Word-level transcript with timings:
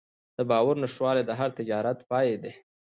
د 0.37 0.39
باور 0.49 0.75
نشتوالی 0.83 1.23
د 1.25 1.31
هر 1.39 1.49
تجارت 1.57 1.99
پای 2.09 2.27
ده. 2.43 2.51